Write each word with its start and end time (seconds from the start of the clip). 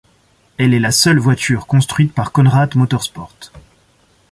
Elle 0.57 0.73
est 0.73 0.79
la 0.79 0.89
seule 0.89 1.19
voiture 1.19 1.67
construite 1.67 2.11
par 2.11 2.31
Konrad 2.31 2.75
Motorsport. 2.75 3.35